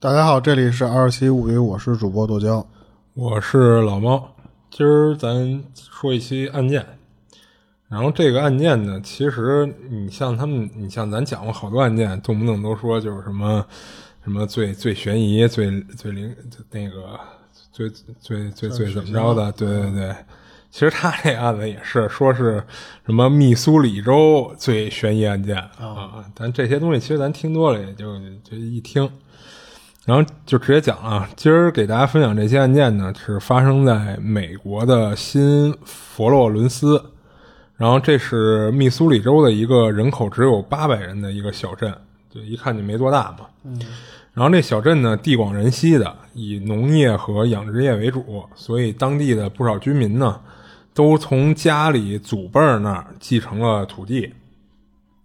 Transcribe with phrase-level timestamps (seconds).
[0.00, 2.64] 大家好，这里是二七物语，我是主播剁椒。
[3.14, 4.32] 我是老猫，
[4.70, 6.86] 今儿咱说一期案件。
[7.88, 13.66] 然后这个案件呢，其实你像他们，你像咱讲过好多案件，动不动都说就是什么
[14.22, 16.32] 什么最最悬疑、最最灵
[16.70, 17.18] 那个
[17.72, 17.90] 最
[18.20, 19.50] 最最最怎么着的？
[19.50, 20.14] 对对对，
[20.70, 22.62] 其实他这案子也是说是
[23.04, 26.24] 什么密苏里州最悬疑案件啊。
[26.36, 29.10] 但这些东西其实咱听多了，也就就一听。
[30.08, 36.98] 然后就直接讲啊，今儿给大家分享这些案件呢，是发生在美国的新佛罗伦斯。
[37.76, 41.94] 然后这是密苏里州的一个人口只有八百人的一个小镇，
[42.30, 43.40] 就一看就没多大嘛。
[43.64, 43.78] 嗯。
[44.32, 50.40] 然后这小镇呢，地广人稀的，以农业和养殖业为主，所以当地的不少居民呢，
[50.94, 54.32] 都从家里祖辈那儿继承了土地。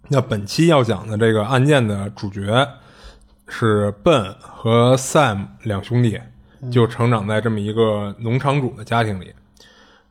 [0.09, 2.67] 那本期要讲的这个案件的主角
[3.47, 6.19] 是笨和 Sam 两兄弟，
[6.71, 9.33] 就成长在这么一个农场主的家庭里。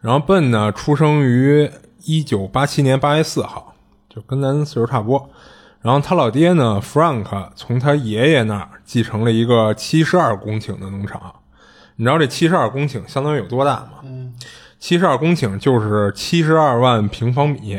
[0.01, 1.71] 然后笨呢，出生于。
[2.05, 3.77] 一九八七年八月四号，
[4.09, 5.31] 就跟咱岁数差不多。
[5.83, 11.33] 然后他老爹呢，Frank 从他爷爷那儿继承了一个七十二公顷的农场。
[11.95, 14.01] 你知道这七十二公顷相当于有多大吗？
[14.03, 14.35] 嗯，
[14.81, 17.77] 七十二公顷就是七十二万平方米，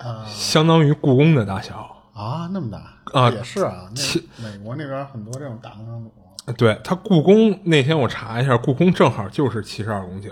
[0.00, 2.78] 啊，相当于故宫的大小啊，那么大
[3.12, 3.88] 啊，也是啊。
[3.94, 6.12] 那美国那边很多这种大农场主。
[6.56, 10.30] 对他故宫那天我查一下，故宫正好就是七十二公顷，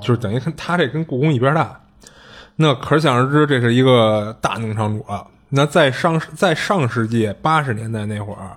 [0.00, 1.80] 就是等于跟他这跟故宫一边大。
[2.54, 5.26] 那可想而知，这是一个大农场主了。
[5.48, 8.56] 那在上在上世纪八十年代那会儿，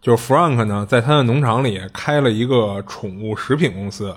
[0.00, 4.16] 就是 Frank 呢，在他的农场里开了一个宠物食品公司，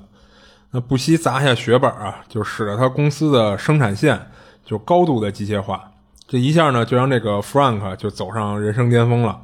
[0.71, 4.19] 那不惜砸下血本啊，就使得他公司的生产线
[4.65, 5.91] 就高度的机械化。
[6.27, 9.41] 这一下呢，就让这个 Frank 就走上人生巅峰了。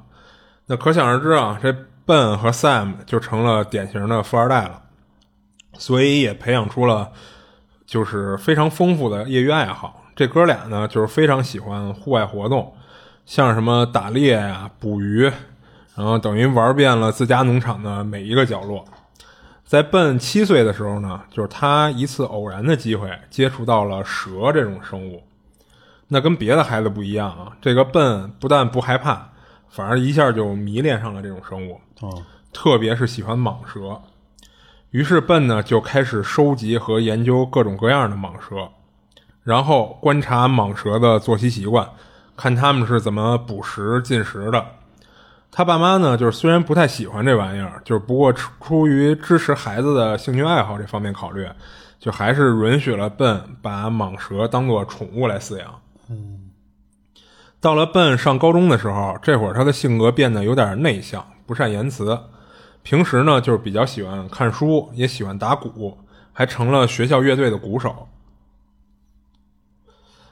[0.66, 1.72] 那可想而知啊，这
[2.06, 4.82] Ben 和 Sam 就成了典型的富二代了，
[5.78, 7.12] 所以也培养出了。
[7.86, 12.74] 就是非常丰富的业余爱好，这哥俩呢就是非常喜欢户外活动，
[13.26, 15.30] 像什么打猎呀、捕鱼，
[15.96, 18.84] 然后等于玩遍了自家农场的每一个角落。
[19.64, 25.22] 在奔七岁的时候呢，就是他一次偶然的机会接触到了蛇这种生物，
[26.14, 29.30] 那跟别的孩子不一样啊，这个笨不但不害怕，
[29.68, 31.82] 反而一下就迷恋上了这种生物，
[32.54, 34.00] 特别是喜欢蟒蛇。
[34.92, 38.70] 于是笨呢就开始收集和研究各种各样的蟒蛇，
[39.42, 41.90] 然后观察蟒蛇的作息习惯，
[42.38, 44.64] 看他们是怎么捕食进食的。
[45.52, 51.48] 他爸妈呢，就是虽然不太喜欢这玩意儿，就是不过出出于支持孩子的兴趣爱好这方面考虑，
[52.00, 55.74] 就还是允许了笨把蟒蛇当做宠物来饲养。
[56.10, 56.50] 嗯，
[57.60, 62.20] 到了笨上高中的时候，这会儿他的性格变得有点内向，不善言辞。
[62.82, 65.98] 平时呢，就是比较喜欢看书，也喜欢打鼓，
[66.34, 68.10] 还成了学校乐队的鼓手。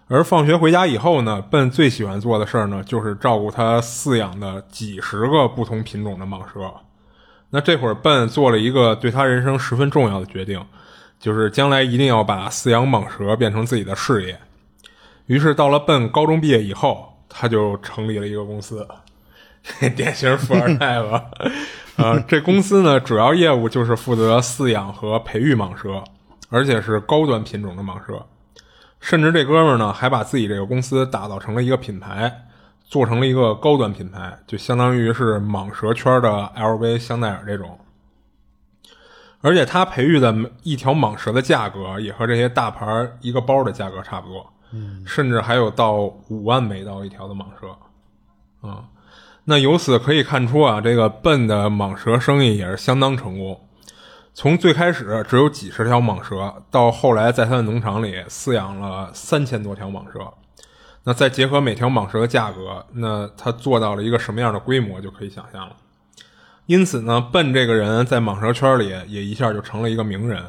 [0.07, 6.69] 而放学回家以后呢，笨最喜欢做的事儿呢，就是照顾他饲养的几十个不同品种的蟒蛇。
[7.51, 10.61] 那这会儿，笨做了一个对他人生十分重要的决定，
[11.17, 14.38] 就是将来一定要把饲养蟒蛇变成自己的事业。
[15.31, 18.86] 于是，到了笨高中毕业以后，他就成立了一个公司，
[19.96, 21.24] 典型富二代吧。
[21.96, 26.03] 呃，这公司呢，主要业务就是负责饲养和培育蟒蛇，
[26.50, 28.25] 而且是高端品种的蟒蛇。
[29.00, 32.30] 甚至这哥们儿呢，还把自己这个公司打造成了一个品牌，
[32.84, 37.80] 做成了一个高端品牌，就相当于是蟒蛇圈的 LV、香奈儿这种。
[39.40, 42.86] 而且他培育的一条蟒蛇的价格，也和这些大牌
[43.22, 45.95] 一个包的价格差不多，嗯，甚至还有到
[46.29, 48.85] 五万美刀一条的蟒蛇，啊。
[49.45, 53.59] 那由此可以看出啊，这个笨的蟒蛇生意也是相当成功。
[54.33, 60.19] 从最开始只有几十条蟒蛇，到后来在他的农场里饲养了三千多条蟒蛇。
[61.03, 65.75] 那再结合每条蟒蛇的价格，那他做到了一个什么样的规模，就可以想象了。
[66.67, 70.45] 因此呢，笨这个人在蟒蛇圈里也一下就成了一个名人。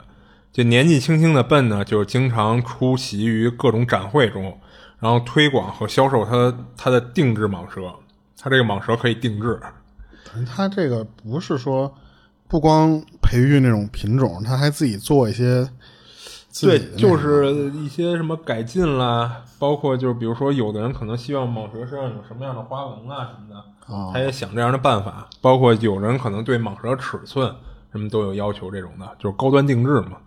[0.53, 4.59] 就年纪轻轻的笨呢，就经常出席于各种展会中，
[4.99, 7.93] 然后推广和销售他他的定制蟒蛇。
[8.45, 9.61] 他这个蟒蛇可以定制，
[10.45, 11.95] 他这个不是说
[12.49, 15.71] 不光培育那种品种，他还自己做一些，
[16.61, 25.29] 对，就是一些什么改进啦，包括就是比如说，有的人可能希望蟒蛇身上有什么样的花纹啊什么的，他也想这样的办法。
[25.41, 27.55] 包括有人可能对蟒蛇尺寸
[27.93, 30.19] 什么都有要求，这种的就是高端定制嘛。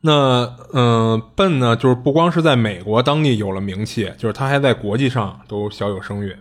[0.00, 6.36] 那嗯，笨呢，就是不光是在美国当地有了名气，就是他还在国际上都小有声誉。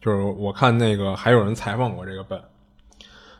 [0.00, 2.40] 就是我看那个还有人采访过这个笨。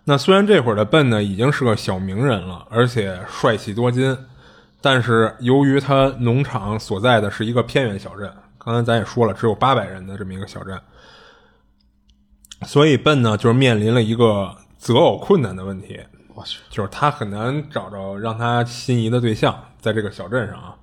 [0.05, 4.17] 那虽然这会儿的笨呢已经是个小名人了，而且帅气多金，
[4.81, 10.79] 但是由于他农场所在的是一个偏远小镇，刚才咱也说了，只有八百人的这么一个小镇，
[12.67, 16.01] 所以笨呢就是面临了一个择偶困难的问题。
[16.39, 20.77] 我去，就是他很难找着让他心仪的对象，在这个小镇上啊。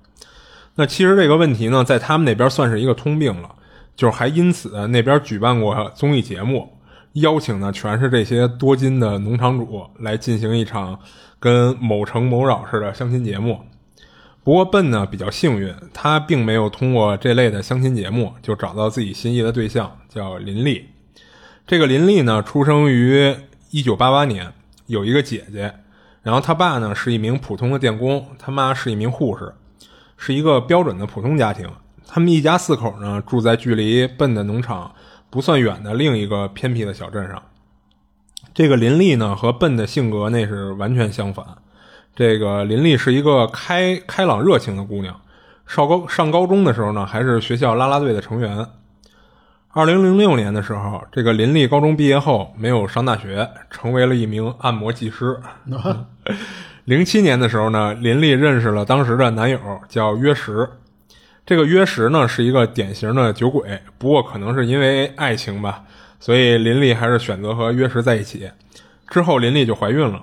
[0.74, 3.54] 那其实这个问题呢，在他们那边算是一个通病了，
[3.96, 6.70] 就是还因此那边举办过综艺节目，
[7.14, 11.00] 邀请的全是这些多金的农场主来进行一场
[11.40, 13.62] 跟某城某扰似的相亲节目。
[14.44, 20.90] 不过笨呢比较幸运，他并没有通过这类的相亲节目就找到自己心仪的对象，叫林丽。
[21.66, 23.34] 这个林丽呢，出生于
[23.70, 24.52] 一九八八年。
[24.86, 25.74] 有一个姐姐，
[26.22, 29.54] 然后他爸呢是一名普通的电工，他妈是一名护士，
[30.16, 31.68] 是一个标准的普通家庭。
[32.06, 34.94] 他们一家四口呢住在距离笨的农场
[35.28, 37.42] 不算远的另一个偏僻的小镇上。
[38.54, 41.44] 这个林丽呢和笨的性格那是完全相反。
[42.14, 45.20] 这个林丽是一个开开朗热情的姑娘，
[45.66, 48.66] 上高上高中的时候呢还是学校啦啦队的成员。
[49.76, 55.38] 二零零六年的时候，这个林立高中毕业后没有上大学，成为了一名按摩技师。
[56.86, 60.66] 零七年的时候呢，林立认识了当时的男友，叫约什。
[61.44, 65.82] 这个约什呢是一个典型的酒鬼，不过可能是因为爱情吧，
[66.18, 68.50] 所以林立还是选择和约什在一起。
[69.10, 70.22] 之后林立就怀孕了，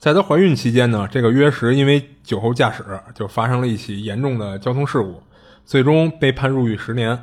[0.00, 2.82] 在她怀孕期间呢，这个约什因为酒后驾驶
[3.14, 5.22] 就发生了一起严重的交通事故，
[5.64, 7.16] 最终被判入狱十年。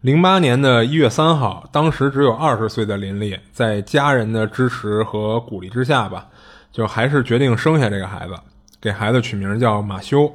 [0.00, 6.28] 零八年的一月三号，当时只有二十岁的林丽，在家人的支持和鼓励之下吧，
[6.72, 8.32] 就还是决定生下这个孩子，
[8.80, 10.32] 给孩子取名叫马修。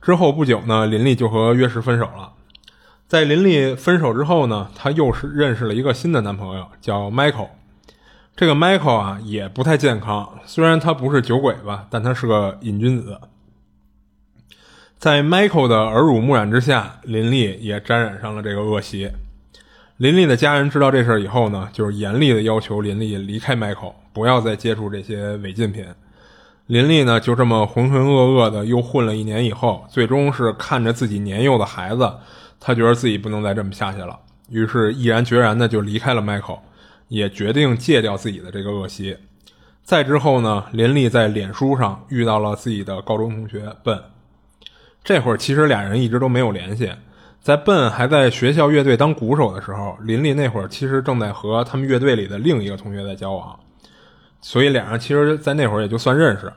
[0.00, 2.32] 之后不久呢，林丽就和约什分手了。
[3.06, 7.50] 在林丽分手之后呢，她又是认识了一个新的男朋友，叫 Michael。
[8.34, 13.20] 这个 Michael 啊，也不太健康，虽然他不是酒鬼吧，但他是个瘾君子。
[15.04, 19.10] 在 Michael 的耳濡目染之下，林丽也沾染上了这个恶习。
[19.98, 25.84] 林丽的家人知道这事儿以后呢，就是严厉的要求林丽离开 Michael，不要再接触这些违禁品。
[26.68, 32.10] 林丽呢，就这么浑浑噩噩的又混了一年以后，最终是看着自己年幼的孩子，
[32.58, 34.18] 他觉得自己不能再这么下去了，
[34.48, 36.60] 于是毅然决然的就离开了 Michael，
[37.08, 39.18] 也决定戒掉自己的这个恶习。
[39.82, 44.02] 再之后呢，林丽在脸书上遇到了自己的高中同学笨。
[45.04, 46.90] 这会儿其实俩人一直都没有联系，
[47.40, 53.54] 在笨还在学校乐队当鼓手的时候，林丽那会儿其实正在和他们乐队里的另一个同学在交往，
[54.40, 56.50] 所以俩人其实，在那会儿也就算认识。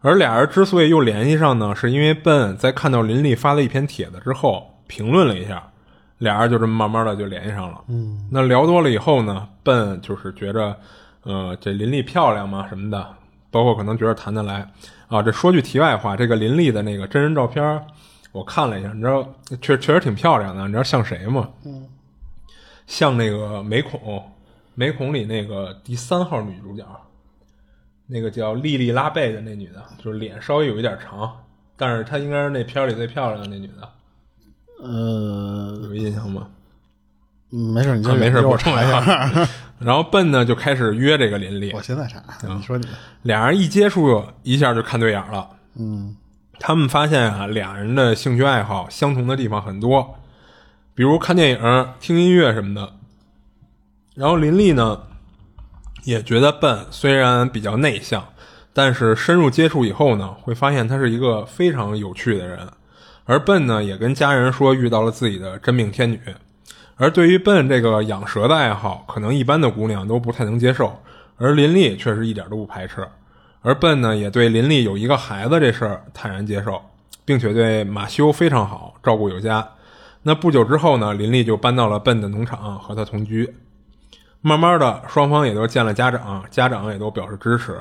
[0.00, 5.62] 而俩人之所以又联系上呢，是因为笨在看到林丽发了一篇帖子之后评论了一下，
[6.18, 7.80] 俩人就这么慢慢的就联系上了。
[7.88, 10.76] 嗯，那聊多了以后呢，笨就是觉着，
[11.22, 13.06] 呃，这林丽漂亮嘛什么的，
[13.54, 14.68] 包括可能觉得谈得来。
[15.06, 17.80] 啊，这说句题外话，这个林立的那个真人照片，
[18.32, 19.24] 我看了一下，你知道，
[19.62, 20.62] 确确实挺漂亮的。
[20.62, 21.48] 你知道像谁吗？
[21.64, 21.86] 嗯，
[22.88, 24.20] 像那个美孔，
[24.74, 26.84] 美孔里那个第三号女主角，
[28.08, 31.32] 那个叫莉莉拉贝的那女的，就是脸稍微有一点长，
[31.76, 33.88] 但是她应该是那片里最漂亮的那女的。
[34.82, 36.48] 呃，有印象吗？
[37.50, 39.46] 没事，你就没事，我查一下。
[39.78, 41.72] 然后笨呢就开始约这个林丽。
[41.74, 42.92] 我现在查，你说你的。
[43.22, 45.48] 俩人一接触，一下就看对眼了。
[45.76, 46.16] 嗯，
[46.58, 50.16] 他们发现啊，俩人的兴趣爱好相同的地方很多，
[50.94, 52.92] 比如看电影、听音乐什么的。
[54.14, 55.02] 然后林丽呢，
[56.04, 58.24] 也觉得笨虽然比较内向，
[58.72, 62.60] 但是深入接触以后呢，会发现他是一个非常有趣的人。
[63.24, 66.20] 而笨呢，也跟家人说遇到了自己的真命天女。
[66.96, 71.00] 而对于笨这个养蛇的爱好，可能一般的姑娘都不太能接受，
[71.36, 73.06] 而林丽却是一点都不排斥。
[73.62, 76.80] 而笨呢，也对林丽有一个孩子这事儿坦然接受，
[77.24, 79.66] 并且对马修非常好，照顾有加。
[80.22, 83.54] 那不久之后呢，林丽就搬到了笨的农场和他同居。
[84.40, 87.80] 慢慢的，双方也都见了家长，家长也都表示支持。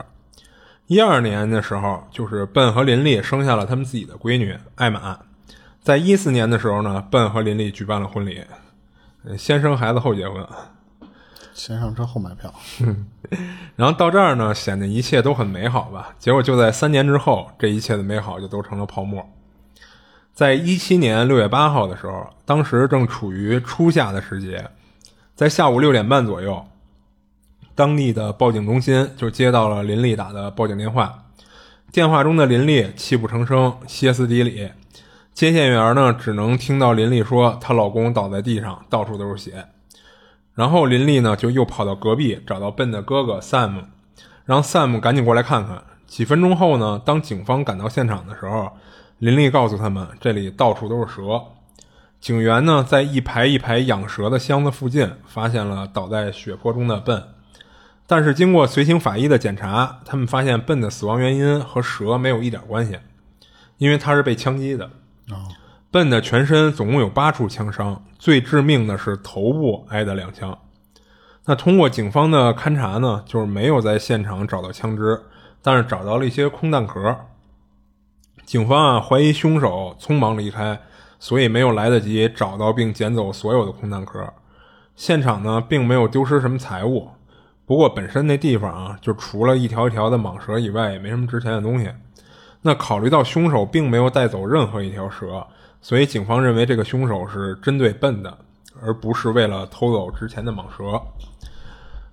[0.88, 5.20] 一二年的时候，就是笨和林丽生下了他们自己的闺女艾玛。
[5.82, 8.42] 在一四年的时候呢，笨和林丽举办了婚礼。
[9.38, 10.46] 先生孩子后结婚，
[11.54, 12.54] 先上车后买票。
[13.76, 16.14] 然后到这儿呢，显得一切都很美好吧？
[16.20, 19.28] 结果就在三年之后，这一切的美好就都成了泡沫。
[20.34, 24.70] 在一七年六月八号的时候，当时正处于初夏的时节，
[25.36, 26.66] 在下午六点半左右，
[27.76, 31.24] 当地的报警中心就接到了林丽打的报警电话。
[31.92, 34.72] 电话中的林丽泣不成声，歇斯底里。
[35.34, 39.66] 接线员呢，只能听到林丽说她老公倒在地上，到处都是血。
[40.54, 43.86] 然后林丽呢就又跑到隔壁找到笨的哥哥 Sam，
[44.46, 45.84] 让 Sam 赶紧过来看看。
[46.06, 48.72] 几分钟后呢，当警方赶到现场的时候，
[49.18, 51.42] 林丽告诉他们这里到处都是蛇。
[52.22, 57.24] 警员呢在一排一排养蛇的箱子附近发现了倒在血泊中的笨，
[58.06, 63.00] 但是经过随行法医的检查，他们发现笨的死亡原因和蛇没有一点关系，
[63.80, 64.90] 因为他是被枪击的。
[65.30, 65.48] 啊，
[65.90, 70.58] 笨的全身总共有八处枪伤，最致命的是头部挨的两枪。
[71.46, 75.22] 那通过警方的勘查呢，就是没有在现场找到枪支，
[75.62, 77.16] 但是找到了一些空弹壳。
[78.46, 80.80] 警方啊怀疑凶手匆忙离开，
[81.20, 84.34] 所以没有来得及找到并捡走所有的空弹壳。
[84.96, 87.10] 现场呢并没有丢失什么财物，
[87.66, 91.90] 不过本身那地方啊，就除了一条一条的蟒蛇以外，也没什么值钱的东西。
[92.64, 95.46] 那考虑到凶手并没有带走任何一条蛇。
[95.80, 98.36] 所以，警方认为这个凶手是针对笨的，
[98.82, 101.00] 而不是为了偷走值钱的蟒蛇。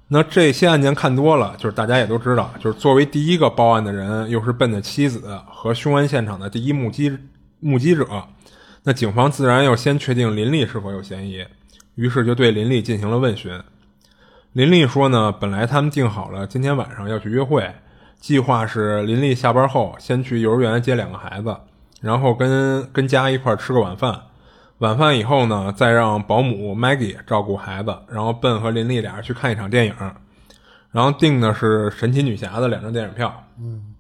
[0.09, 7.17] 那这些案件看多了，就是大家也都知道，就是作为第一个报案的人，又是笨的妻子和凶案现场的第一目击
[7.61, 8.05] 目击者，
[8.83, 11.47] 那警方自然要先确定林丽是否有嫌疑。
[11.95, 13.57] 于是就对林丽进行了问询。
[14.55, 17.73] 林丽说呢，本来他们定好了今天晚上要去约会，
[18.21, 21.57] 计划是林丽下班后先去幼儿园接两个孩子。
[22.01, 24.19] 然后跟跟家一块吃个晚饭，
[24.79, 29.95] 晚饭以后呢，再让保姆 Maggie 照顾孩子，然后笨和林丽俩人去看一场电影，
[30.93, 33.45] 然后订的是神奇女侠的两张电影票。
[33.59, 33.95] 嗯，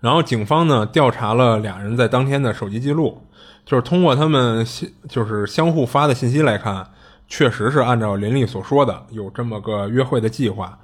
[0.00, 3.26] 然后警方呢调查了俩人在当天的手机记录，
[3.64, 4.62] 就是通过他们
[5.08, 6.86] 就是相互发的信息来看，
[7.26, 10.78] 确实是按照林丽所说的有这么个约会的计划。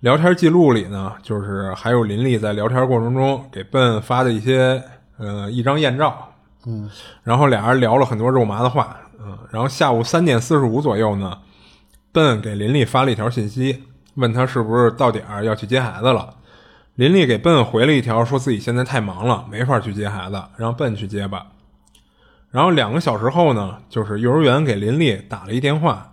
[0.00, 4.82] 聊天记录里呢，就是还有林丽在聊天过程中给笨发的一些。
[5.18, 6.30] 呃，一张艳照，
[6.66, 6.90] 嗯，
[7.22, 11.38] 然后俩人聊了很多肉麻的话，嗯，然后下午三点四十五左右呢，
[12.12, 13.84] 笨给林丽发了一条信息，
[14.16, 16.34] 问他是不是到点儿要去接孩子了。
[16.96, 21.46] 林丽给笨回了一条，说自己现在太忙了，没法去接孩子，让笨去接吧。
[22.50, 26.12] 然后两个小时后呢，就是幼儿园给林丽打了一电话，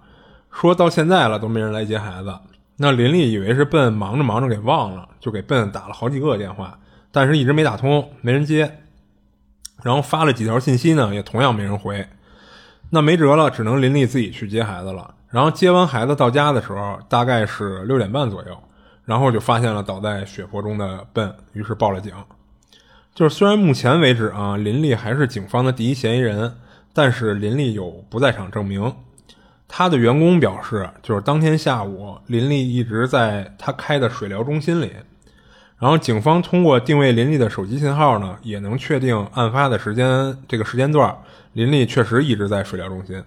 [0.50, 2.34] 说到现在了都没人来接孩子。
[2.78, 6.80] 那林丽以为是笨忙着忙着给忘了，就给笨打了好几个电话，
[7.12, 8.80] 但是一直没打通，没人接。
[9.84, 12.08] 然后发了几条信息呢，也同样没人回，
[12.90, 15.14] 那没辙了，只能林丽自己去接孩子了。
[15.30, 18.58] 然后接完孩子到家的时候，大概是六点半左右，
[19.04, 22.14] 然后就发现了倒在血泊中的笨，于是报了警。
[23.14, 26.56] 就是虽然目前为止啊，林丽还是警方的第一嫌疑人，
[26.94, 28.96] 但是林丽有不在场证明。
[29.76, 34.92] 他的员工表示，就是当天下午，林丽一直在他开的水疗中心里。
[35.80, 41.18] 然后警方通过定位林丽的手机信号呢，也能确定案发的时间这个时间段，
[41.54, 43.22] 林丽确实一直在水疗中心。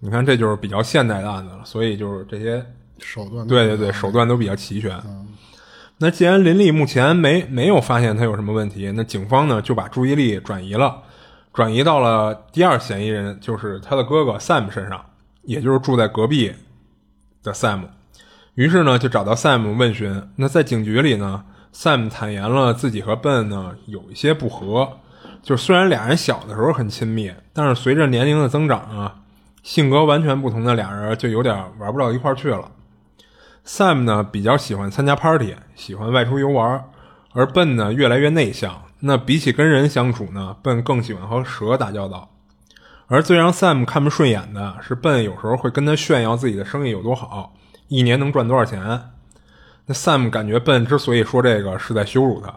[0.00, 2.62] 你看，这就是比较现代的案子了，所以就是这些
[2.98, 4.94] 手段，对对对，手段都比较齐全。
[5.96, 10.94] 那既然林丽目前没没有发现他有什么问题，那警方呢就把注意力转移了，
[11.54, 15.02] 转移到了第二嫌疑人，就是他的哥哥 Sam 身上，
[15.46, 16.52] 也就是住在隔壁
[17.42, 17.80] 的 Sam。
[18.54, 20.22] 于是呢，就找到 Sam 问询。
[20.36, 24.98] 那在警局里呢？Sam 坦言了自己和 Ben 呢有一些不和，
[25.42, 29.20] 就虽然俩人小的时候很亲密，但是随着年龄的增长啊，
[29.62, 32.70] 性格完全不同的俩人就有点玩不到一块去了。
[33.66, 36.84] Sam 呢比较喜欢参加 party，喜欢外出游玩，
[37.32, 38.82] 而 Ben 呢越来越内向。
[39.00, 42.30] 那比起跟人相处呢，Ben 更喜欢和蛇打交道。
[43.08, 47.54] 而最让 Sam 看不顺眼的是，Ben 有时候会跟他炫耀自己的生意有多好，
[47.88, 48.80] 一年能赚多少钱。
[49.86, 52.52] 那 Sam 感觉笨之所以说这个是在羞辱他，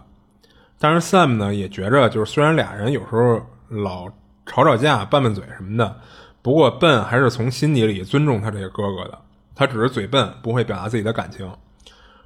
[0.80, 3.40] 但是 Sam 呢也觉着就是虽然俩人有时候
[3.70, 4.10] 老
[4.48, 5.98] 吵吵架、拌拌嘴什么的，
[6.42, 9.20] 不过笨还是从心底里尊重他这个哥哥的。
[9.54, 11.52] 他只是嘴笨，不会表达自己的感情。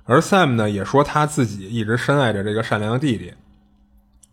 [0.06, 3.34] 而 Sam 呢也说他自己一直深爱着这个善良的弟弟，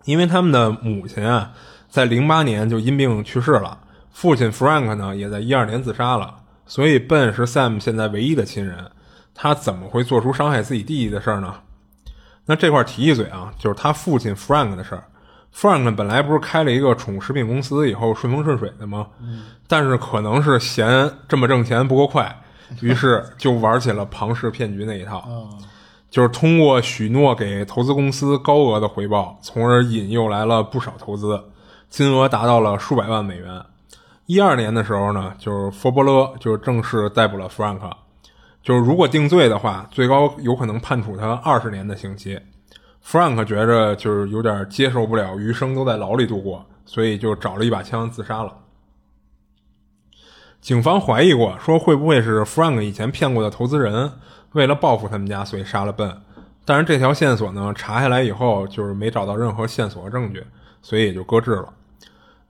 [0.04, 1.52] 因为他们的母亲啊
[1.90, 3.78] 在零八年就因病去世了，
[4.12, 8.90] 父亲 Frank 呢也在一二年自杀了，所以笨是 Sam 现在唯一的亲人。
[9.34, 11.54] 他怎么会做出伤害自己弟弟的事儿呢？
[12.46, 15.04] 那这块提一嘴啊，就是他父亲 Frank 的事儿。
[15.54, 19.06] Frank 本来不是开了一个宠物食品公司，以后顺风顺水的吗？
[19.66, 22.40] 但是可能是嫌这么挣钱不够快，
[22.80, 25.26] 于是就玩起了庞氏骗局那一套，
[26.10, 31.42] 就是通过许诺给投资公司高额的回报，从而引诱来了不少投资，
[31.90, 33.62] 金额达到了数百万美元。
[34.26, 37.80] 一二年的时候呢，就是佛伯勒就正式逮捕了 Frank。
[38.62, 42.38] 就是如果定罪的话，最高有可能判处他二十年的刑期。
[43.04, 48.54] Frank 觉着就是有点接受不了余生都在牢里度过，所以就找了一把枪自杀了。
[50.60, 54.12] 警方怀疑过，说会不会是 Frank 以前骗过的投资人，
[54.52, 56.20] 为了报复他们家，所以杀了笨。
[56.64, 60.44] 但是这条线索呢，查下来以后就是没找到任何线索和证据，
[60.82, 61.72] 所以也就搁置了。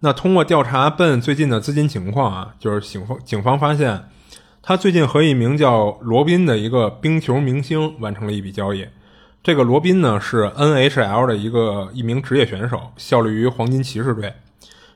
[0.02, 4.08] 那通过调查笨最近的资金情况啊，就是警方警方发现，
[4.62, 8.86] 他最近和一名叫罗宾的一个冰球明星完成了一笔交易。
[9.42, 14.32] 这个罗宾呢是 NHL 的一个一名职业选手，效力于黄金骑士队。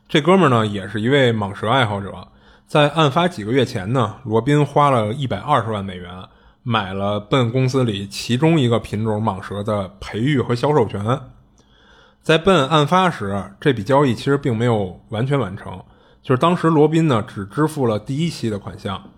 [0.09, 2.29] 这哥们儿呢也是一位蟒蛇爱好者。
[2.67, 6.11] 在案发几个月前呢，罗宾花了一百二十万美元
[6.63, 11.21] 买了笨公司里其中一个品种蟒蛇的培育和销售权。
[12.25, 15.79] 在笨案发时，这笔交易其实并没有完全完成，
[16.23, 19.11] 就是当时罗宾呢只支付了第一期的款项，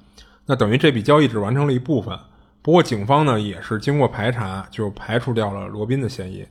[0.46, 2.18] 那等于这笔交易只完成了一部分。
[2.62, 6.44] 不过警方呢也是经过排查，就排除掉了罗宾的嫌疑。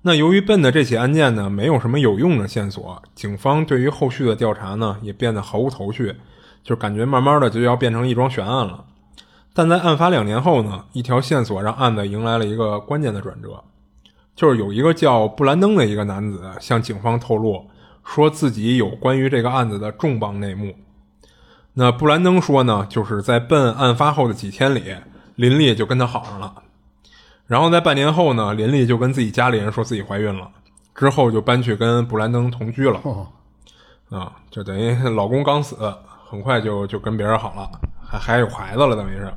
[0.00, 6.16] 那由于笨的这起案件呢没有什么有用的线索，警方对于后续的调查呢也变得毫无头绪，
[6.64, 8.84] 就感觉慢慢的就要变成一桩悬案了。
[9.54, 13.62] 但在案发两年后呢，一条线索让案子迎来了一个关键的转折。
[14.34, 17.68] 就是有一个叫布兰登的一个男子向警方透露，
[18.04, 20.74] 说自己有关于这个案子的重磅内幕。
[21.74, 24.94] 那布兰登说呢，就是在奔案发后的几天里，
[25.36, 26.54] 林丽就跟他好上了。
[27.46, 30.50] 然后在半年后呢，林丽就跟自己家里人说自己怀孕了，
[30.94, 33.00] 之后就搬去跟布兰登同居了。
[34.10, 35.76] 啊，就等于老公刚死，
[36.28, 37.70] 很快就就跟别人好了，
[38.02, 39.32] 还还有孩子了，等于是。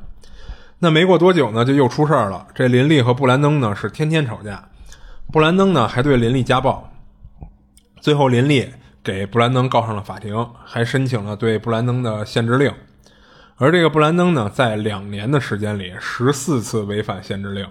[0.78, 2.46] 那没过多久呢，就又出事儿了。
[2.54, 4.68] 这林丽和布兰登呢是天天吵架。
[5.32, 6.90] 布兰登呢还对林丽家暴，
[8.00, 8.70] 最后林丽
[9.02, 12.72] 给布兰登告上了法庭，还申请了对布兰登的限制令。
[13.56, 17.66] 而这个布兰登呢，在两年的时间里，十四次违反限制令。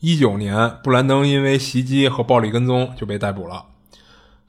[0.00, 3.66] 一九年，布兰登因为袭击和暴力跟踪就被逮捕了，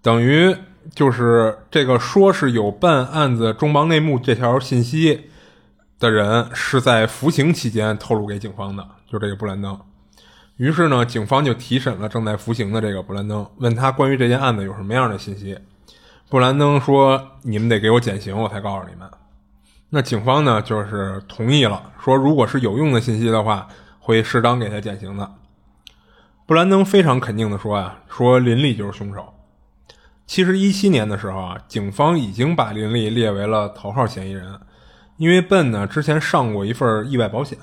[0.02, 0.56] 等于
[0.96, 5.30] 就是这个说是有办案子中邦内幕这条信息
[6.00, 9.78] 的人，是在服刑期间透露给警方的，就这个布兰登。
[10.58, 15.58] 于是呢，警方就提审了正在服刑的这个布兰登，问他关于这件案子有什么样的信息。
[16.30, 19.10] 布兰登说：“你们得给我减刑，我才告诉你们。”
[19.90, 23.68] 那警方呢，就是同意了，说如果是有用的信息的话，
[24.00, 25.32] 会适当给他减刑的。
[26.46, 29.34] 布兰登非常肯定的说：“啊，说林立就是凶手。”
[30.28, 34.60] 其实一七年的时候啊，警方已经把林立列为了头号嫌疑人，
[35.18, 37.58] 因为笨呢之前上过一份意外保险，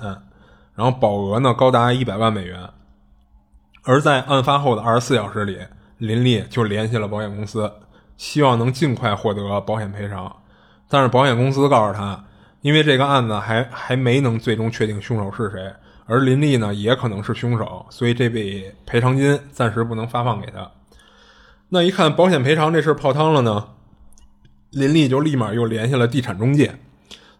[0.75, 2.59] 然后保额呢高达一百万美元。
[3.89, 5.57] 而在案发后的二十四小时里，
[5.97, 7.73] 林立就联系了保险公司，
[8.17, 10.31] 希望能尽快获得保险赔偿。
[10.87, 12.23] 但是保险公司告诉他，
[12.61, 15.73] 因为这个案子还还没能最终确定凶手是谁，
[16.05, 20.69] 而林立呢也可能是凶手，所以这笔赔偿金暂时不能发放给他。
[21.69, 23.69] 那一看保险赔偿这事泡汤了呢，
[24.69, 26.75] 林立就立马又联系了地产中介，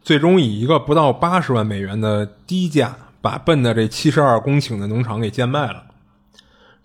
[0.02, 5.84] 最终以一个不到八十万美元的低价，把笨的这七十二公顷的农场给贱卖了。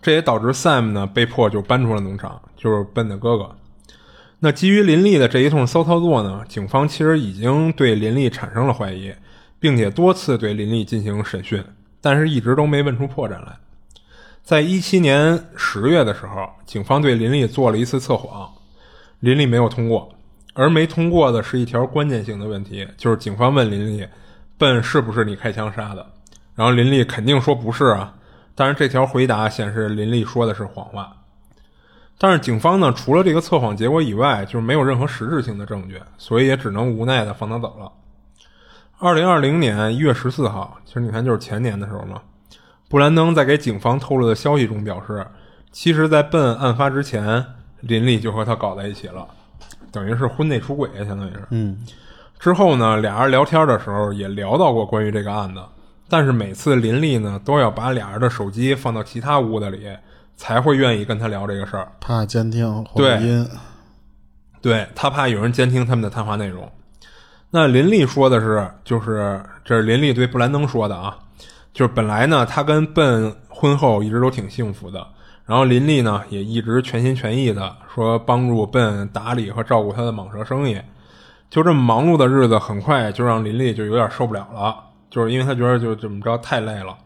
[0.05, 3.55] 这也导致 Sam 呢被迫就搬出了农场，就是笨的哥哥。
[4.37, 9.11] 那基于林立的这一通骚操作呢，警方其实已经对林立产生了怀疑，
[9.59, 11.63] 并且多次对林立进行审讯，
[12.01, 13.57] 但是一直都没问出破绽来。
[14.43, 18.47] 在一七年十月的时候，警方对林立做了一次测谎，
[19.21, 20.13] 林立没有通过，
[20.53, 24.07] 而没通过的是一条关键性的问题，就是警方问林立
[24.59, 26.05] ：“笨是不是你开枪杀的？”
[26.53, 28.13] 然后林立肯定说不是啊。
[28.55, 31.15] 但是这条回答显示林立说的是谎话，
[32.17, 37.91] 但是警方呢，除了这个测谎结果以外，就是没有任何实质性的证据，所以也只能无奈的放他走了。
[38.97, 42.21] 二零二零年一月十四号，其实你看就是前年的时候嘛，
[42.87, 45.27] 布兰登在给警方透露的消息中表示，
[45.73, 47.45] 其实，在笨案发之前，
[47.81, 49.27] 林立就和他搞在一起了，
[49.91, 51.45] 等于是婚内出轨，相当于是。
[51.49, 51.77] 嗯。
[52.39, 55.61] 之后呢，俩人聊天的时候也聊到过关于这个案子。
[56.07, 59.87] 但是每次林丽呢，都要把俩人的手机放到其他屋子里，
[60.35, 61.91] 才会愿意跟他聊这个事儿。
[61.99, 62.63] 怕监听
[62.95, 63.47] 录音，
[64.61, 66.71] 对他怕有人监听他们的谈话内容。
[67.49, 71.17] 那林丽说的是，就是这是林丽对布兰登说的啊，
[71.73, 75.07] 就是本来呢，他跟笨婚后一直都挺幸福的，
[75.45, 80.79] 然后林丽呢也一直全心全意的说帮助笨打理和照顾他的蟒蛇生意。
[81.49, 84.75] 就这么忙碌的日子，很快就让林丽就有点受不了了。
[85.15, 86.97] 就是因为他觉得就这么着太累了，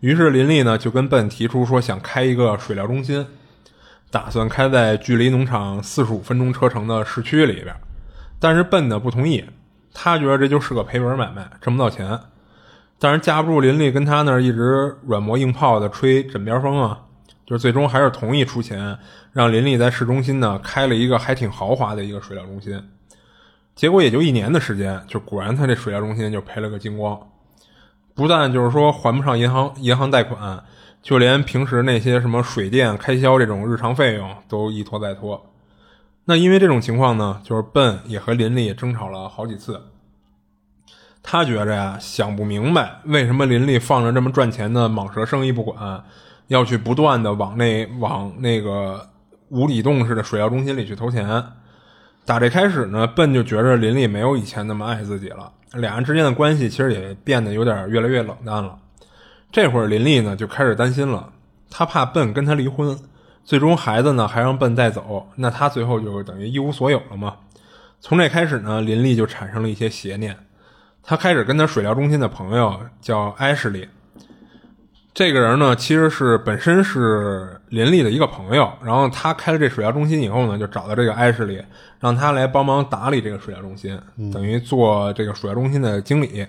[0.00, 3.26] 于是林立呢就跟笨提出说想开一个水疗中心，
[4.10, 7.76] 打算开在距离农场四十五分钟车程的市区里边。
[8.40, 9.44] 但是笨呢不同意，
[9.92, 12.18] 他觉得这就是个赔本买卖，挣不到钱。
[12.98, 16.98] 但是架不住林立跟他那儿一直软磨硬泡的吹枕边风啊，
[17.44, 18.96] 就是最终还是同意出钱，
[19.34, 22.82] 让林立在市中心呢开了一个还挺豪华的一个水疗中心。
[23.74, 27.20] 结果也就一年的时间，就果然他这水疗中心就赔了个精光，
[28.14, 30.62] 不但就是说还不上银行银行贷款，
[31.02, 35.50] 就连平时那些什么水电开销这种日常费用都一拖再拖。
[36.26, 39.82] 那因为这种情况呢，就是笨也和林丽争吵了好几次。
[41.22, 46.04] 他觉着呀，想不明白为什么林丽放着这么赚钱的蟒蛇生意不管，
[46.46, 49.08] 要去不断的往那往那个
[49.48, 51.42] 无底洞似的水疗中心里去投钱。
[52.26, 58.78] 打这开始呢，笨就觉着林丽没有以前那么爱自己了，俩人之间的关系其实也变得有点越来越冷淡了。
[59.52, 61.32] 这会儿林丽呢就开始担心了，
[61.70, 62.98] 她怕笨跟他离婚。
[63.44, 67.36] 最终孩子呢还让笨带走，那他最后就等于一无所有了嘛。
[68.00, 70.34] 从这开始呢，林丽就产生了一些邪念，
[71.02, 73.86] 他开始跟他水疗中心的朋友叫艾什利，
[75.14, 81.62] 这个人呢其实是本身是林立的一个朋友，然后他开了这水疗中心以后呢，就找到这个艾什利，
[82.00, 83.98] 让他来帮忙打理这个水疗中心，
[84.32, 86.46] 等于做这个水疗中心的经理。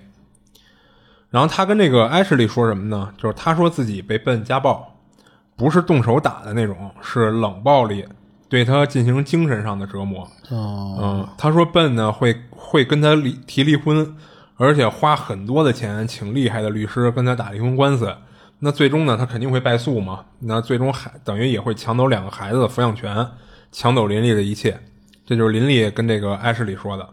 [1.30, 3.12] 然后他跟这个艾什利说什么呢？
[3.16, 4.92] 就是他说自己被笨家暴。
[5.58, 8.04] 不是动手打的那种，是冷暴力，
[8.46, 10.28] 对他进行精神上的折磨。
[10.50, 14.14] 嗯，他说笨呢会会跟他离提离婚，
[14.58, 18.14] 而且花很多的钱请厉害的律师跟他打离婚官司。
[18.58, 20.24] 那最终呢，他肯定会败诉嘛。
[20.40, 23.26] 那最终还等于也会抢走两个孩子的抚养权，
[23.70, 24.80] 抢走林丽的一切。
[25.24, 27.08] 这就是林丽跟这个艾什里说的。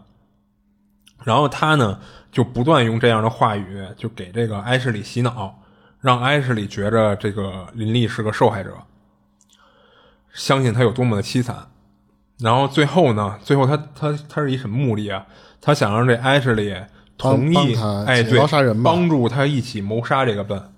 [1.22, 5.60] 然后他呢就不断用这样的话语就给这个艾什里洗脑。
[6.00, 8.76] 让艾什里觉着这个林丽是个受害者，
[10.34, 11.68] 相信他有多么的凄惨。
[12.40, 13.38] 然后最后呢？
[13.42, 15.26] 最后他他他是以什么目的啊？
[15.62, 16.76] 他想让这艾什里
[17.16, 17.74] 同意，
[18.06, 18.38] 哎，对，
[18.82, 20.73] 帮助他一起谋杀这个笨。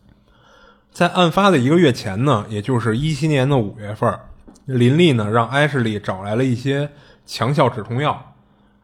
[0.97, 4.19] 在案发的一个月前呢，也就是一七年的五月份，
[4.65, 6.89] 林丽呢让艾什利找来了一些
[7.27, 8.33] 强效止痛药，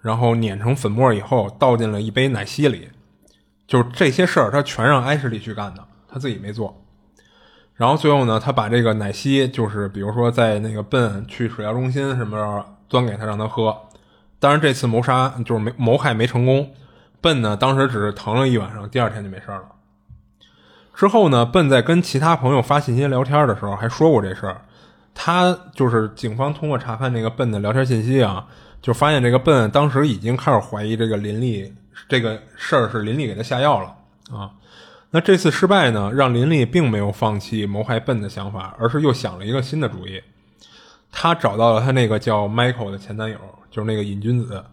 [0.02, 2.90] 然后碾成粉末以后倒进了一杯奶昔里。
[3.66, 5.82] 就是这些事儿，他全让艾什利去干的。
[6.06, 6.84] 他自己没做，
[7.76, 13.74] 然后最后呢，他把这个奶昔，就是比如说在那个笨去水疗中心什么时候端给他让他喝，
[14.38, 16.74] 当然这次谋杀就是没谋害没成功，
[17.22, 19.62] 笨呢当时只是疼了一晚上，第二天就没事了。
[20.94, 24.62] 之后呢，笨在跟其他朋友发信息聊天的时候还说过这事儿，
[25.14, 28.46] 他就是警方通过查看这个笨的聊天信息啊，
[28.80, 31.72] 就发现这个笨当时已经开始怀疑这个林丽
[32.08, 34.50] 这个事儿是林丽给他下药了啊。
[35.10, 40.22] 那这次失败呢，让林丽并没有放弃谋害笨的想法，而是又想了一个新的主意。
[41.10, 43.36] 他找到了他那个叫 Michael 的前男友，
[43.70, 44.64] 就是那个瘾君子。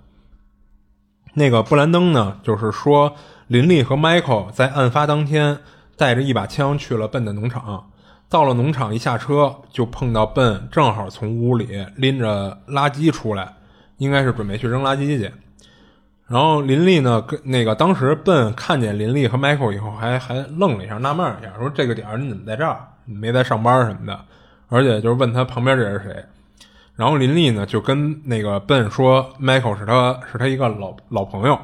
[1.33, 3.13] 那个布兰登呢，就是说
[3.47, 5.59] 林丽和 Michael 在案发当天
[5.99, 7.91] 带着一把枪去了笨的农场，
[8.29, 13.53] 到了农场一下车就碰到笨正好从屋里拎着垃圾出来，
[13.97, 15.29] 应该是准备去扔垃圾去。
[16.25, 22.79] 然后林丽呢，跟那个当时笨看见林丽和 Michael 以后，还还愣了一下，纳闷一下，说这个点儿你怎么在这儿？
[23.03, 24.17] 没在上班什么的？
[24.69, 26.23] 而且就是问他旁边这是谁。
[26.95, 31.59] 然后林丽呢就跟那个笨说，Michael 是他是他一个老老朋友。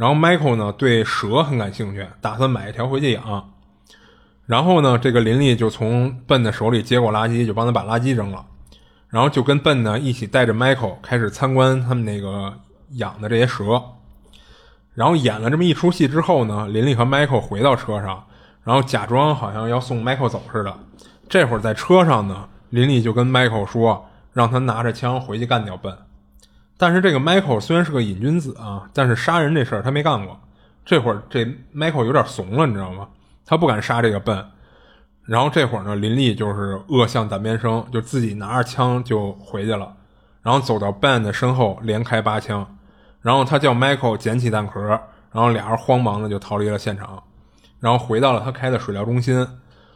[0.00, 3.52] 然后 Michael 呢对蛇很感兴趣，打算买一条回去养。
[4.46, 8.46] 然后呢，这个林丽就从笨的手里接过垃圾，就帮他把垃圾扔了。
[9.10, 12.54] 然后就跟笨呢一起带着 Michael 开始参观他们那个。
[12.94, 13.80] 养的这些蛇，
[14.94, 18.24] 然后演了这么一出戏之后呢，林丽和 Michael 回到车上，
[18.64, 20.76] 然后假装好像要送 Michael 走似的。
[21.28, 25.96] 这会儿在车上呢，林丽就跟 Michael 说，让他拿着枪回去干掉笨。
[26.80, 30.40] 但是这个 Michael 虽然是个瘾君子啊，但是杀人这事儿他没干过。
[30.82, 33.06] 这会儿这 Michael 有点怂了，你知道吗？
[33.44, 34.42] 他不敢杀这个笨。
[35.26, 39.94] 然后这会儿呢，林丽就是恶向胆边生，就自己拿着枪就回去了，
[40.40, 42.66] 然后走到 Ben 的身后，连开八枪。
[43.20, 45.00] 然后他叫 Michael 捡起弹壳，然
[45.34, 47.22] 后俩人慌忙的就逃离了现场，
[47.78, 49.46] 然后回到了他开的水疗中心。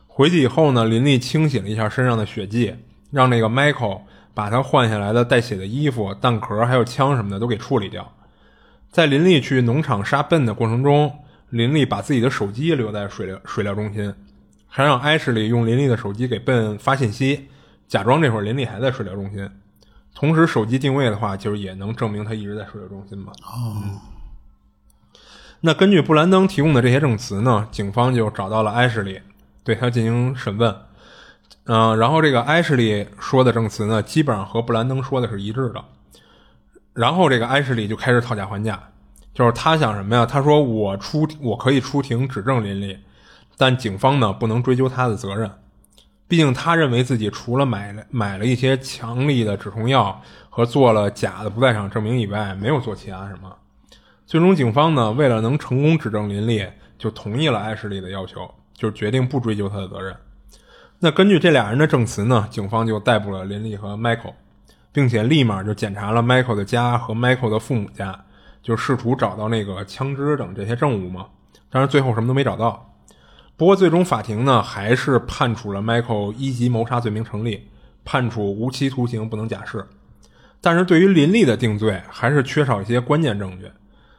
[0.07, 2.77] 回去以后呢，林丽清洗了一下身上的血迹，
[3.11, 4.03] 让那个 Michael
[4.35, 8.13] 把他换下来的带血的衣服、弹壳还有枪什么的都给处理掉。
[8.91, 11.11] 在林丽去农场杀笨的过程中，
[11.51, 14.13] 林丽把自己的手机留在水疗水疗中心，
[14.67, 17.49] 还让艾什利用林丽的手机给笨发信息，
[17.89, 19.49] 假装这会儿林丽还在水疗中心。
[20.15, 23.33] 同时，手机定位的话，就是也能证明他一直在水疗中心嘛。
[23.43, 23.83] 哦。
[25.61, 29.21] 那根据布兰登提供的这些证词呢，警方就找到了艾什利，
[29.65, 30.73] 对他进行审问。
[31.67, 35.83] 嗯，然后这个艾什利说的证词呢，基本上和布兰登说的是一致的。
[36.93, 38.79] 然后这个艾什利就开始讨价还价，
[39.33, 40.27] 就是他想什么呀？
[40.27, 42.99] 他说：“我出，我可以出庭指证林丽，
[43.57, 45.51] 但警方呢不能追究他的责任。”
[46.29, 53.51] 毕竟他认为自己除了买了买了一些强力的止痛药和做了假的不在场证明以外，没有做其他什么。
[54.27, 56.67] 最终，警方呢为了能成功指证林立，
[56.99, 60.15] 就同意了艾什利的要求，就决定不追究他的责任。
[61.05, 64.33] 那根据这俩人的证词呢，警方就逮捕了林立和 Michael，
[64.91, 68.19] 并且立马就检查了 Michael 的家和 Michael 的父母家，
[68.63, 71.27] 就试图找到那个枪支等这些证物嘛。
[71.69, 72.91] 但是最后什么都没找到。
[73.55, 77.69] 不过最终法庭呢还是判处了 Michael 一级谋杀罪名成立，
[78.03, 79.87] 判处无期徒刑不能假释。
[80.63, 83.71] 但是对于林立的定罪还是缺少一些关键证据。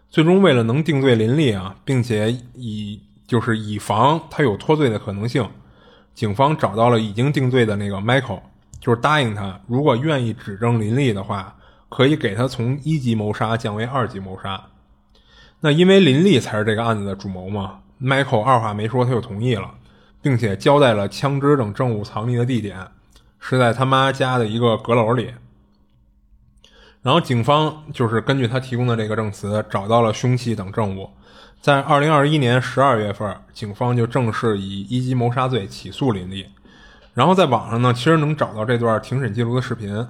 [0.07, 5.49] 最终为了能定罪林立啊，并且以就是以防他有脱罪的可能性。
[6.15, 8.39] 警方找到了已经定罪的那个 Michael，
[8.79, 11.53] 就是答应他，如果愿意指证林立的话，
[11.89, 14.63] 可以给他从一级谋杀降为二级谋杀。
[15.59, 19.69] 那因为林立才是这个案子的主谋嘛，Michael 二话没说他就同意了，
[20.21, 22.87] 并且交代了枪支等证物藏匿的地点，
[23.39, 25.33] 是在他妈家的一个阁楼里。
[27.01, 31.09] 然后警方就是根据他提供的这个证词，找到了凶器等证物。
[31.65, 36.45] 在二零二一年十二月份，警方就正式以一级谋杀罪起诉林立。
[37.15, 40.07] 然后在网上呢，其实能找到这段庭审记录的视频，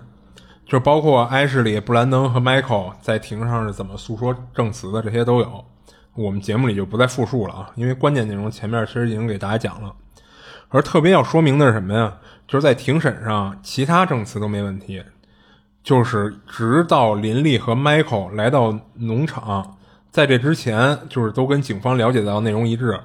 [0.65, 5.63] 就包括埃什里、布兰登和 Michael 在庭上是怎么诉说证词的，这些都有。
[6.15, 9.96] 我们节目里就不再复述了啊，因为关键内容前面其实已经给大家讲了。
[10.68, 12.18] 而特别要说明的是什么呀？
[12.50, 15.02] 就是在庭审上，其他证词都没问题，
[15.82, 19.74] 就是直到林立和 Michael 来到农场。
[20.15, 22.97] 在这之前，就是都跟警方了解到内容一致。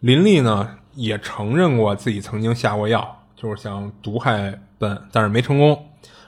[0.00, 5.80] 林立呢也承认过自己曾经下过药，就是想毒害本，但是没成功。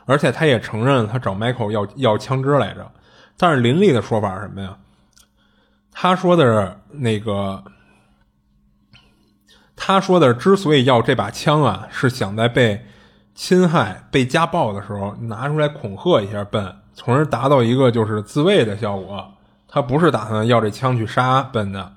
[0.05, 2.89] 而且他也承认他找 Michael 要要枪支来着。
[3.37, 4.79] 但是林立的说法是什么呀？
[5.91, 7.65] 他说的是那个，
[9.75, 12.87] 他说的之所以要这把枪啊，是想在被
[13.35, 19.29] 侵害、被家暴的时候拿出来恐吓一下笨，从而达到一个就是自卫的效果。
[19.75, 21.95] 他不是打算要这枪去杀本的，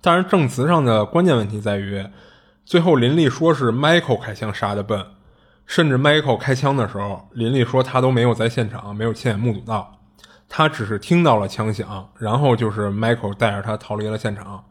[0.00, 2.06] 但是证词上的关键问题在于，
[2.64, 5.04] 最后林立说是 Michael 开枪杀的笨，
[5.66, 9.98] 甚至 Michael 开枪的时候，林立说他都没有在现场，没有亲眼目睹到，
[10.48, 14.62] 他只是听到了枪响，然后就是 Michael 带着他逃离了现场。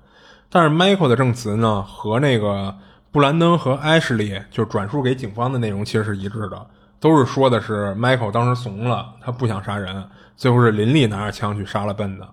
[0.49, 2.73] 但是 Michael 的证词呢，和那个
[3.11, 6.65] 布兰登和艾什利就转述给警方的内容其实是一致的，
[7.01, 12.25] 都是说的是 Michael 当时怂了，他不想杀人，最后是林立拿着枪去杀了笨的。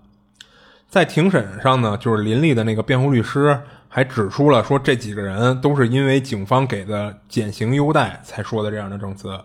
[0.92, 9.40] 在庭审上呢，就是林立的那个辩护律师还指出了说，这几个人都是因为警方给的减刑优待才说的这样的证词。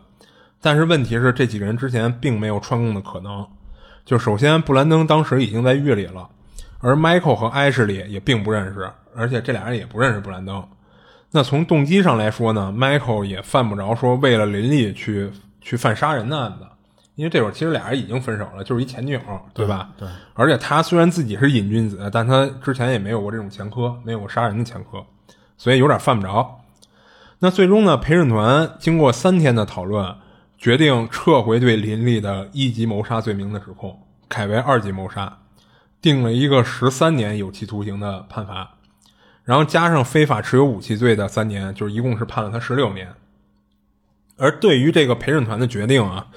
[0.59, 3.47] 但是问题是，这几个人之前并没有串供的可能。
[4.03, 6.27] 就首先，布兰登当时已经在狱里了，
[6.79, 10.61] 而 Michael 和艾什里也并不认识，而且这俩人也不认识布兰登。
[11.31, 15.31] 那从动机上来说呢，Michael 也犯不着说为了林立去
[15.61, 16.67] 去犯杀人的案子。
[17.17, 19.19] 因为这会儿其实俩人已经分手了，就是一前女友，
[19.51, 19.89] 对吧？
[19.97, 20.07] 对。
[20.35, 25.03] 而且他虽然自己是瘾君子，但他之前也没有过这种前科，没有过杀人的前科，
[25.57, 26.61] 所以有点犯不着。
[27.39, 30.15] 那最终呢，陪审团经过三天的讨论，
[30.59, 35.39] 决定撤回对林立的一级谋杀罪名的指控，改为二级谋杀，
[35.99, 38.75] 定了一个十三年有期徒刑的判罚，
[39.43, 43.11] 然后加上非法持有武器罪的三年，就是一共是判了他十六年。
[44.37, 46.27] 而对于这个陪审团的决定啊。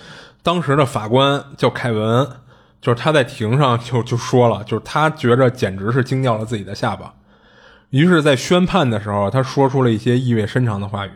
[0.43, 2.27] 当时的法官叫凯文，
[2.81, 7.15] 就是他在庭上就就说了，就是他觉着简直是惊掉了自己的下巴。
[7.91, 11.11] 于是，在宣判的时候，他说出了一些意味深长的话语。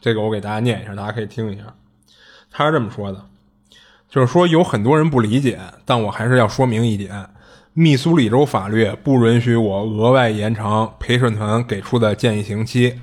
[0.00, 1.64] 这个我给大家念一下，大家可以听一下。
[2.50, 3.24] 他是这么说的，
[4.08, 7.28] 就是说有很多人不理解，但我还是要说明一点：
[7.72, 13.00] 密苏里州法律不允许我额外延长陪审团给出的建议刑期。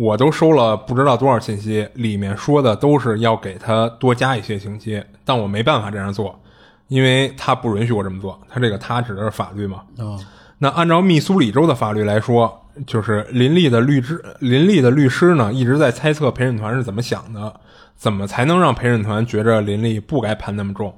[0.00, 6.40] 我都收了不知道多少信息，里面说的都是要给他多加一些刑期，但我没办法这样做，
[6.88, 8.40] 因为他不允许我这么做。
[8.48, 9.82] 他这个他指的是法律嘛？
[9.98, 10.16] 啊，
[10.56, 17.60] 那按照密苏里州的法律来说，就是林立的律师，林立的律师呢一直在猜测陪审团是怎么想的，
[17.94, 20.94] 怎么才能让陪审团觉着林立不该判那么重？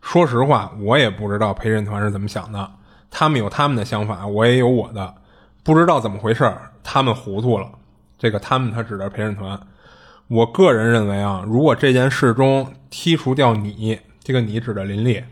[0.00, 2.70] 说实话，我也不知道陪审团是怎么想的，
[3.10, 5.12] 他们有他们的想法，我也有我的，
[5.62, 6.50] 不知道怎么回事，
[6.82, 7.68] 他们糊涂了。
[8.18, 9.60] 这个他们他指的陪审团，
[10.28, 15.22] 我个人认为啊，如果这件事中剔除掉你，这个你指的林立，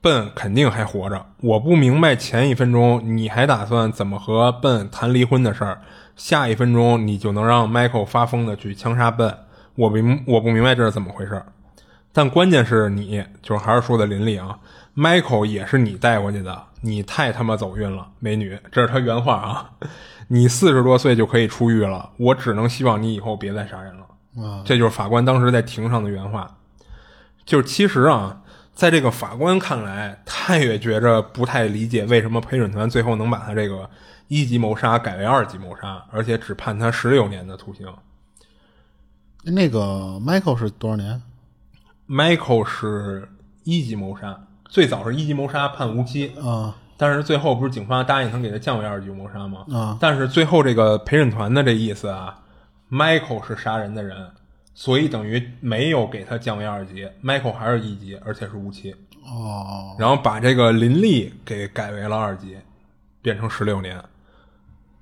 [0.00, 1.26] 笨肯定还活着。
[1.40, 5.80] 我不明白前一分钟你还打算怎么和笨谈离婚的事儿，
[6.14, 9.36] 下一分钟你就能让 Michael 发疯的去枪杀笨，
[9.74, 11.42] 我明我不明白这是怎么回事。
[12.12, 14.58] 但关键是你，就还是说的林丽啊
[14.94, 19.70] ，Michael 也是你带过去的，你太他妈走运了，美女，这是他原话啊。
[20.28, 24.62] 你四十多岁就可以出狱了，我只能希望你以后别再杀人了。
[24.64, 26.58] 这就是法官当时在庭上的原话。
[27.46, 28.42] 就是其实啊，
[28.74, 33.88] 在这个法官看来，他也觉着不太理解为什么陪审团最后能把他这个
[34.28, 37.86] 一级谋杀改为二级谋杀，而且只判他十六年的徒刑。
[39.44, 41.22] 那个 Michael 是多少年
[42.08, 43.28] ？Michael 是
[43.62, 49.64] 一级谋杀，最早是一级谋杀判无期啊，但是最后不是警方答应能给他降为二级谋杀吗？
[49.72, 52.38] 啊，但是最后这个陪审团的这意思啊
[52.90, 54.16] ，Michael 是杀人的人。
[54.76, 58.92] 所以等于没有给他降为二级，Michael 还是一级，而且是无期。
[59.24, 62.56] 哦，然后把这个林立给改为了二级，
[63.22, 64.02] 变成十六年，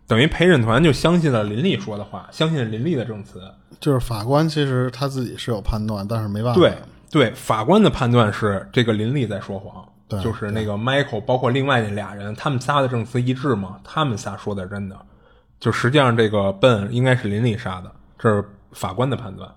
[0.07, 3.40] 等于陪审团就相信了林立说的话，相信林立的证词。
[3.81, 6.61] 就是法官其实他自己是有判断，但是没办法。
[6.61, 6.75] 对
[7.12, 14.98] 对，法官的判断是这个林立在说谎，对就是那个 Michael，包括另外那俩人，他们仨的证词一致嘛，他们仨说的是真的。
[15.61, 19.48] 就实际上这个笨应该是林立杀的，这是法官的判断。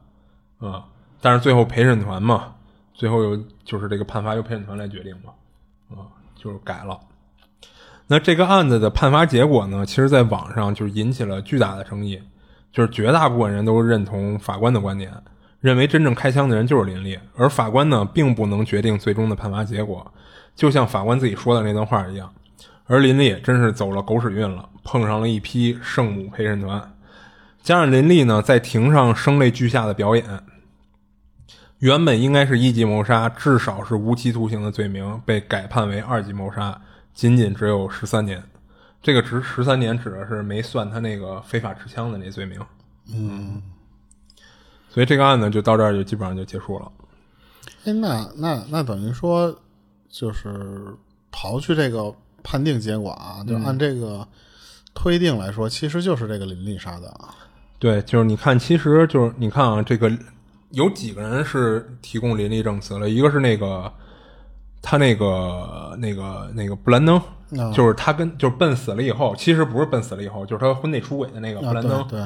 [0.60, 0.86] 啊，
[1.22, 2.54] 但是最后陪审团嘛，
[2.94, 5.32] 最后又就是这个判罚由陪审团来决定嘛，
[5.98, 7.00] 啊，就是改了。
[8.08, 12.22] 那这个案子的判罚结果呢，其实在网上就是引起了巨大的争议，
[12.72, 15.12] 就是绝大部分人都认同法官的观点，
[15.66, 20.14] 认为真正开枪的人就是林立，而法官呢并不能决定最终的判罚结果，
[20.56, 22.32] 就像法官自己说的那段话一样。
[22.86, 26.94] 而林立真是走了狗屎运了，碰上了一批圣母陪审团。
[27.64, 30.24] 加上林立呢，在庭上声泪俱下的表演，
[31.80, 36.80] 原本应该是一级谋杀，至少是无期徒刑的罪名，被改判为二级谋杀，
[37.12, 38.44] 仅仅只有十三年。
[39.02, 42.60] 这个值十三年指的是没算他那个非法持枪的那罪名。
[43.12, 43.60] 嗯，
[44.96, 46.90] 所以这个案子就到这儿就基本上就结束了。
[47.84, 49.54] 哎，那那那等于说，
[50.10, 50.88] 就是
[51.34, 54.26] 刨去这个判定结果啊，就按这个
[54.94, 57.36] 推定来说，其实就是这个林立杀的啊。
[57.78, 60.10] 对，就是你看，其实就是你看啊，这个
[60.70, 63.10] 有几个人是提供林立证词了？
[63.10, 63.92] 一个是那个
[64.82, 67.22] 他那个那个那个布兰登，
[67.74, 72.08] 就是他跟就是笨死了以后，其实不是笨死了以后，就是他婚内出轨的那个布兰登。
[72.08, 72.22] 对，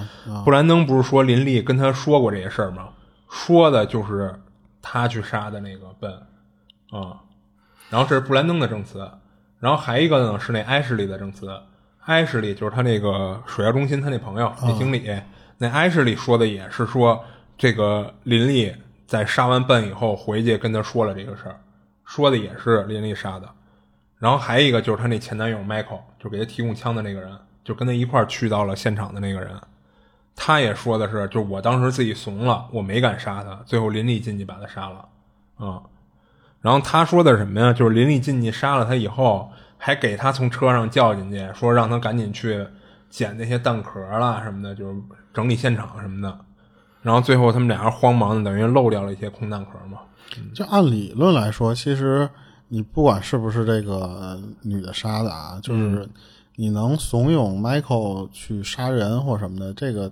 [0.45, 2.89] 布兰登不是说林立跟他说过这些事儿吗？
[3.29, 4.34] 说的就是
[4.82, 6.12] 他去杀的那个笨
[6.91, 7.19] 啊。
[7.89, 9.10] 然后这是布兰登的证词，
[9.60, 11.47] 然后还一个呢是那艾什利的证词，
[12.05, 15.12] 艾什利就是他那个水疗中心他那朋友那经理。
[15.58, 17.21] 那艾什利说的也是说，
[17.58, 18.73] 这个林立
[19.05, 21.60] 在杀完笨以后回去跟他说了这个事儿，
[22.05, 23.49] 说的也是林立杀的。
[24.19, 27.32] 然后还有一个就是他那前男友 Michael，就给他提供枪的那个人，
[27.63, 29.51] 就跟他一块儿去到了现场的那个人，
[30.36, 35.08] 他也说的是，就我当时自己怂了，我没敢杀他，最后林立进去把他杀了，
[35.58, 35.82] 啊。
[36.62, 37.73] 然后他说的什么呀？
[37.73, 42.67] 就是林立进去杀了他以后，还给他从车上叫进去，说让他赶紧去
[43.10, 44.95] 捡那些弹壳啦什么的，就是。
[45.32, 46.39] 整理现场什么的，
[47.03, 49.99] 然后最后他们俩人慌忙的，等于漏掉了一些空弹壳嘛。
[50.55, 52.27] 就按理论来说，其实
[52.69, 56.08] 你不管是不是这个女的杀的啊，就是
[56.55, 60.12] 你能怂恿 Michael 去杀人或什么的，这个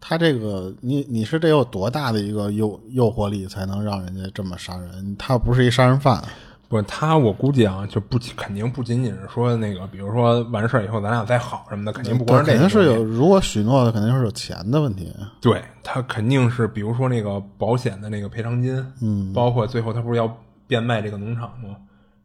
[0.00, 5.16] 他这个你你是得有多大的一个诱诱惑力，才能让人家这么杀人？
[5.18, 6.22] 他不是一杀人犯。
[6.68, 12.58] 不，他我估计啊，就不肯定不仅仅是说那个，比如说完事儿以后咱俩再好什么的，肯定不光是这个。
[12.58, 15.10] 肯定是有，如果许诺的，肯定是有钱的问题。
[15.40, 20.26] 对他肯定是，比如说那个保险的那个赔偿金，嗯，包括最后他不是要
[20.68, 21.76] 变卖这个农场吗？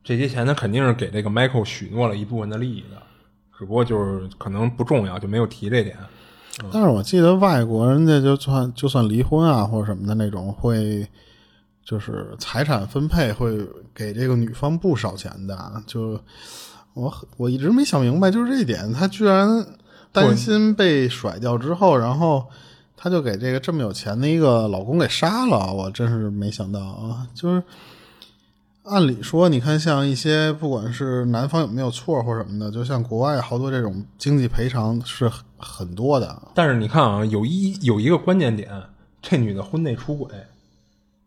[0.03, 3.01] 这些钱他肯定是给这个 Michael 许诺了一部分的利益的，
[3.57, 5.97] 只不过就是可能不重要，就没有提这点。
[6.71, 11.07] 但是我记得外国人家就算就算离婚啊或者什么的那种会。
[11.85, 13.59] 就是财产分配会
[13.93, 16.17] 给这个女方不少钱的，就
[16.93, 19.67] 我我一直没想明白，就是这一点，他居然
[20.13, 22.45] 担心被甩掉之后，然后
[22.95, 27.27] 他就给这个这么有钱的一个老公给杀了，我真是没想到啊！
[27.33, 27.61] 就是
[28.83, 38.69] 按理说，你看像一些不管是男方有没有错或什么的，就像国外好多这种经济赔偿是很多的，但是你看啊，有一有一个关键点，
[39.21, 40.29] 这女的婚内出轨。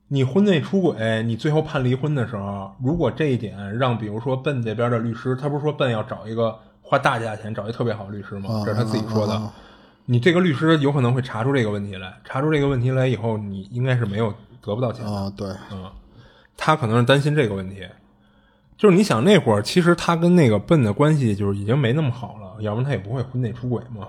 [0.09, 8.63] 你婚内出轨，你最后判离婚的时候，如果这一点让比如说笨这边的律师，他不是说笨要找一个花大价钱找一特别好的律师吗？
[8.65, 9.51] 这是他自己说的。
[10.05, 15.33] 你这个律师有可能会查出这个问题来，查出这个问题来以后，你应该是没有得不到钱啊。
[15.37, 15.91] 对，嗯，
[16.57, 17.87] 他可能是担心这个问题。
[18.77, 24.09] 就是你想那会儿，其实他跟那个笨的关系就是已经没那么好了，要不然他也不会婚内出轨嘛。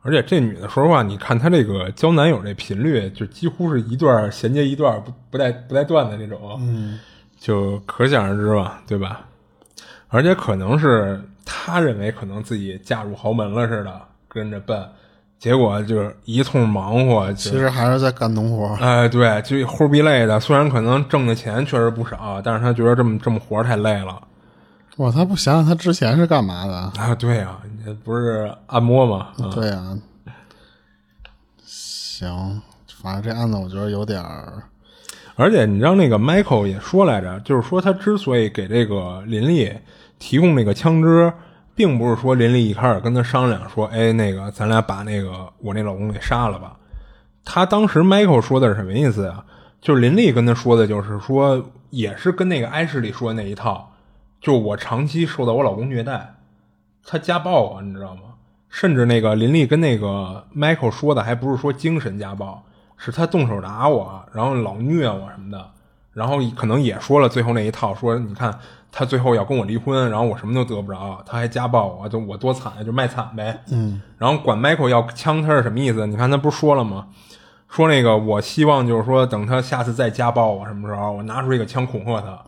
[0.00, 6.98] 而且这女的，说实话，你看她这个交男友这频率，就几乎是一段衔接一段，不不带不带断的那种，嗯，
[7.38, 9.26] 就可想而知吧，对吧？
[10.08, 14.84] 而且可能是她认为可能自己嫁入豪门了似的，跟着奔，
[15.42, 18.76] 结果就是一通忙活，其实还是在干农活。
[18.76, 20.38] 哎，对，就齁逼累的。
[20.38, 24.22] 虽然可能挣的钱确实不少，但是他觉得这么这么活太累了。
[24.98, 27.12] 哇，他不想想他之前是干嘛的啊？
[27.16, 29.30] 对呀，你不是按摩吗？
[29.52, 29.98] 对呀。
[31.64, 32.62] 行，
[33.02, 34.62] 反正这案子我觉得有点儿。
[35.34, 39.72] 而且你知道那个 Michael 也说来着，就是说他之所以给这个林立
[40.20, 41.32] 提供那个枪支，
[41.74, 46.76] 并不是说林丽一开始跟他商量说，哎，那个咱俩把那个我那老公给杀了吧。
[47.44, 49.44] 他当时 Michael 说的是什么意思呀？
[49.80, 53.92] 就是林丽跟他说的就是说，也是跟那个艾什里说的那一套。
[54.40, 56.34] 就我长期受到我老公虐待，
[57.04, 58.22] 他家暴我，你知道吗？
[58.68, 62.62] 甚至那个林丽跟那个 Michael 说的，还不是说精神家暴，
[62.96, 65.70] 是他动手打我，然后老虐我什么的，
[66.12, 68.58] 然后可能也说了最后那一套，说你看
[68.92, 73.60] 他最后要跟我离婚，然后我什么都得不着，他还家暴我，就我多惨，就卖惨呗。
[73.72, 74.00] 嗯。
[74.18, 76.06] 然后管 Michael 要枪，他是什么意思？
[76.06, 77.08] 你看他不是说了吗？
[77.68, 82.38] 说那个我希望就是说，等他下次再家暴我什么时候，我拿出这个枪恐吓他。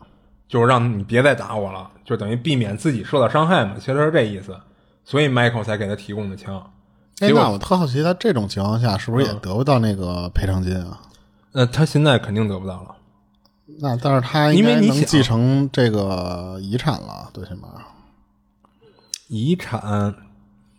[0.47, 4.55] 就是让你别再打我了，就等于避免自己受到伤害嘛，其实是这意思，
[5.03, 6.63] 所以 Michael 才给他提供的枪。
[7.21, 11.01] 哎，那我特好奇，他这种情况下是不是也得不到那个赔偿金啊？
[11.53, 12.95] 那他现在肯定得不到了。
[13.81, 17.69] 那但是他应该能继承这个遗产了，最起码。
[19.29, 20.15] 遗产。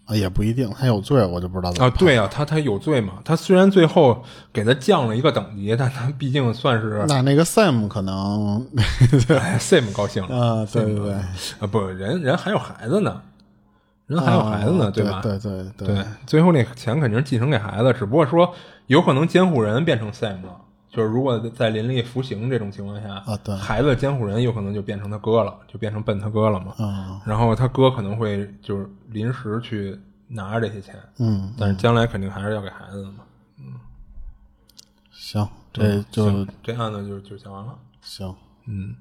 [0.07, 1.93] 啊，也不一定，他有罪，我就不知道怎么啊。
[1.97, 3.13] 对啊，他他有罪嘛？
[3.25, 4.23] 他虽然最后
[4.53, 8.63] 给他降了一个等级，但他毕竟算是那那个 Sam 可能
[9.59, 13.19] Sam 高兴了啊，对对对啊，不，人人还有孩子呢，
[14.05, 15.21] 人还有孩子呢，对吧？
[15.23, 18.53] 对对对，最后那钱肯定是继承给孩子，只不过说
[18.86, 20.61] 有可能监护人变成 Sam 了。
[20.96, 26.74] 就是如果在林立服刑这种情况下啊，对，孩子监护人有可能就变成他哥了，就变成奔他哥了嘛。
[26.80, 33.26] 嗯，然后他哥可能会就是临时去拿着这些钱，嗯，但是将来肯定还是要给孩子的嘛。
[33.60, 33.74] 嗯，
[35.12, 37.76] 行，这就这案子就就讲完了。
[38.02, 38.34] 行，
[38.66, 38.96] 嗯，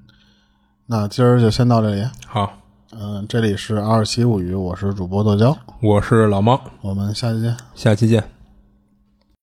[0.87, 2.05] 那今儿就先到这里。
[2.27, 2.59] 好，
[2.91, 8.34] 嗯，这里是二七物语，我是主播剁椒，我是老猫，我们下期见，下期见。